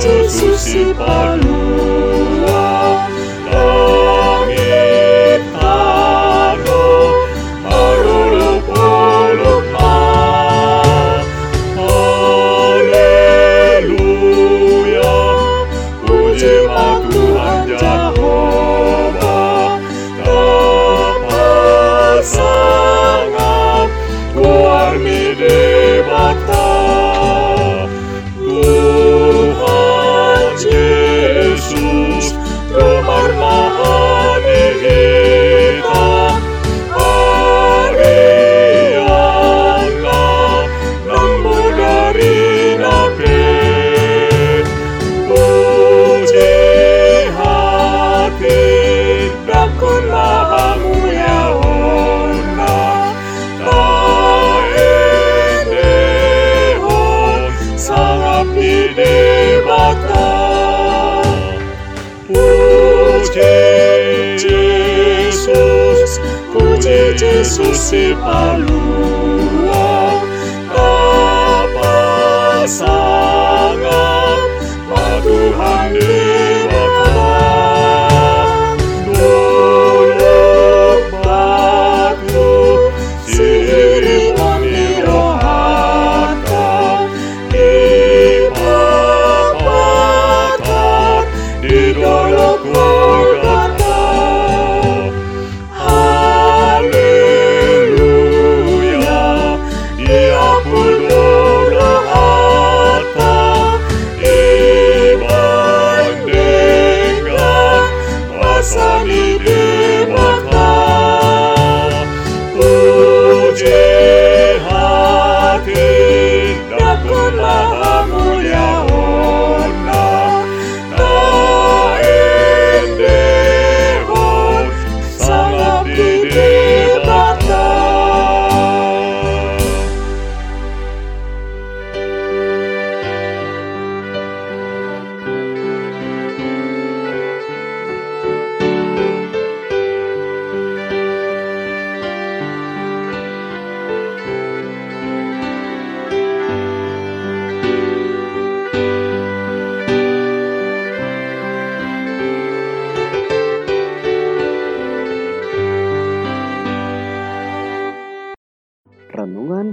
[0.00, 0.74] Jesus
[67.84, 68.93] principal luz.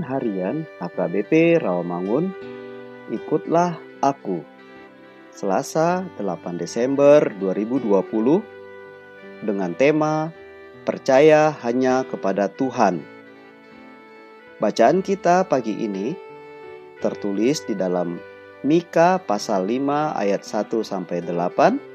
[0.03, 2.33] Harian HKBP Rawamangun
[3.13, 4.43] Ikutlah Aku
[5.31, 10.29] Selasa 8 Desember 2020 dengan tema
[10.83, 13.01] Percaya hanya kepada Tuhan
[14.61, 16.13] Bacaan kita pagi ini
[17.01, 18.21] tertulis di dalam
[18.61, 21.91] Mika pasal 5 ayat 1 sampai 8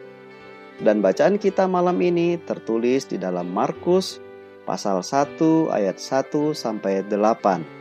[0.83, 4.21] dan bacaan kita malam ini tertulis di dalam Markus
[4.69, 7.76] pasal 1 ayat 1 sampai 8.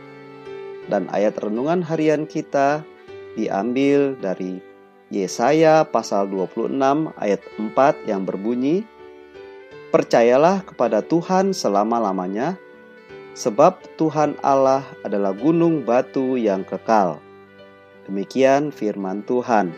[0.86, 2.86] Dan ayat renungan harian kita
[3.34, 4.62] diambil dari
[5.10, 6.74] Yesaya pasal 26
[7.18, 8.86] ayat 4 yang berbunyi
[9.94, 12.58] Percayalah kepada Tuhan selama-lamanya
[13.38, 17.22] sebab Tuhan Allah adalah gunung batu yang kekal.
[18.10, 19.70] Demikian firman Tuhan.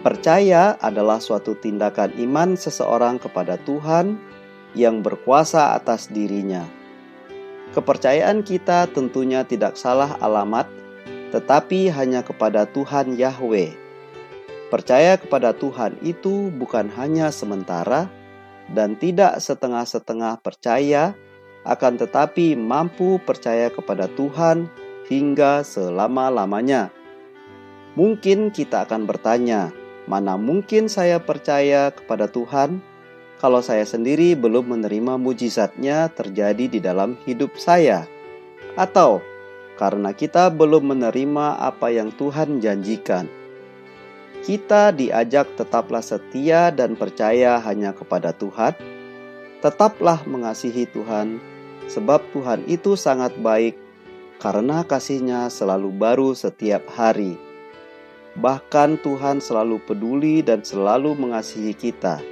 [0.00, 4.16] Percaya adalah suatu tindakan iman seseorang kepada Tuhan
[4.72, 6.79] yang berkuasa atas dirinya.
[7.70, 10.66] Kepercayaan kita tentunya tidak salah alamat,
[11.30, 13.78] tetapi hanya kepada Tuhan Yahweh.
[14.74, 18.10] Percaya kepada Tuhan itu bukan hanya sementara
[18.74, 21.14] dan tidak setengah-setengah percaya,
[21.62, 24.66] akan tetapi mampu percaya kepada Tuhan
[25.06, 26.90] hingga selama-lamanya.
[27.94, 29.74] Mungkin kita akan bertanya,
[30.10, 32.82] mana mungkin saya percaya kepada Tuhan?
[33.40, 38.04] Kalau saya sendiri belum menerima mujizatnya terjadi di dalam hidup saya,
[38.76, 39.24] atau
[39.80, 43.24] karena kita belum menerima apa yang Tuhan janjikan.
[44.44, 48.76] Kita diajak tetaplah setia dan percaya hanya kepada Tuhan.
[49.64, 51.40] Tetaplah mengasihi Tuhan,
[51.88, 53.76] sebab Tuhan itu sangat baik
[54.40, 57.36] karena kasihnya selalu baru setiap hari.
[58.36, 62.29] Bahkan Tuhan selalu peduli dan selalu mengasihi kita.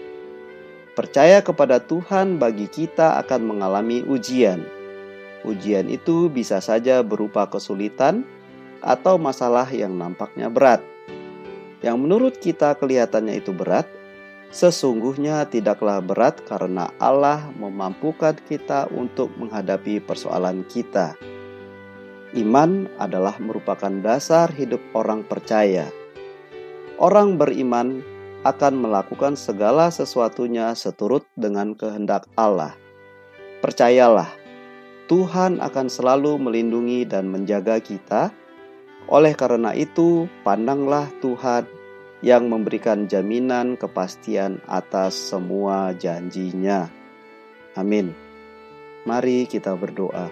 [0.98, 4.66] Percaya kepada Tuhan bagi kita akan mengalami ujian.
[5.46, 8.26] Ujian itu bisa saja berupa kesulitan
[8.82, 10.82] atau masalah yang nampaknya berat.
[11.86, 13.86] Yang menurut kita kelihatannya itu berat,
[14.50, 21.14] sesungguhnya tidaklah berat karena Allah memampukan kita untuk menghadapi persoalan kita.
[22.34, 25.94] Iman adalah merupakan dasar hidup orang percaya.
[26.98, 32.74] Orang beriman akan melakukan segala sesuatunya seturut dengan kehendak Allah.
[33.58, 34.30] Percayalah,
[35.10, 38.30] Tuhan akan selalu melindungi dan menjaga kita.
[39.08, 41.66] Oleh karena itu, pandanglah Tuhan
[42.20, 46.86] yang memberikan jaminan kepastian atas semua janjinya.
[47.74, 48.12] Amin.
[49.08, 50.28] Mari kita berdoa.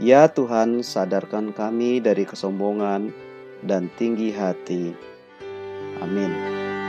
[0.00, 3.12] Ya Tuhan, sadarkan kami dari kesombongan
[3.62, 4.96] dan tinggi hati.
[6.00, 6.71] Amin.